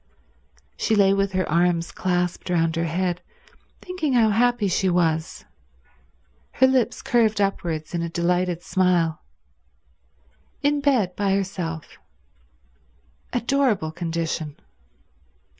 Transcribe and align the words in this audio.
She 0.77 0.95
lay 0.95 1.13
with 1.13 1.33
her 1.33 1.47
arms 1.47 1.91
clasped 1.91 2.49
round 2.49 2.75
her 2.75 2.85
head 2.85 3.21
thinking 3.83 4.13
how 4.13 4.29
happy 4.31 4.67
she 4.67 4.89
was, 4.89 5.45
her 6.53 6.65
lips 6.65 7.03
curved 7.03 7.39
upwards 7.39 7.93
in 7.93 8.01
a 8.01 8.09
delighted 8.09 8.63
smile. 8.63 9.21
In 10.63 10.81
bed 10.81 11.15
by 11.15 11.35
herself: 11.35 11.99
adorable 13.31 13.91
condition. 13.91 14.57